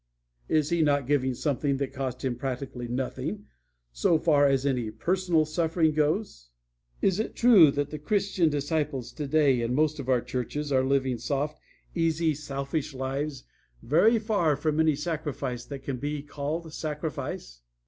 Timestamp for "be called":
15.97-16.73